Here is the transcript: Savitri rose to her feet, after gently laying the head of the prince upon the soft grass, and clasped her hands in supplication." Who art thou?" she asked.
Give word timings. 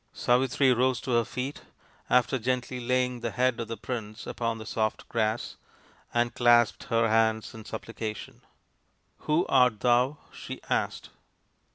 Savitri 0.13 0.73
rose 0.73 0.99
to 1.01 1.11
her 1.11 1.23
feet, 1.23 1.61
after 2.09 2.39
gently 2.39 2.79
laying 2.79 3.19
the 3.19 3.29
head 3.29 3.59
of 3.59 3.67
the 3.67 3.77
prince 3.77 4.25
upon 4.25 4.57
the 4.57 4.65
soft 4.65 5.07
grass, 5.09 5.57
and 6.11 6.33
clasped 6.33 6.85
her 6.85 7.07
hands 7.07 7.53
in 7.53 7.65
supplication." 7.65 8.41
Who 9.29 9.45
art 9.45 9.81
thou?" 9.81 10.17
she 10.33 10.59
asked. 10.71 11.11